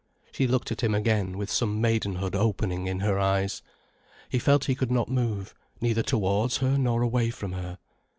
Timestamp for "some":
1.51-1.79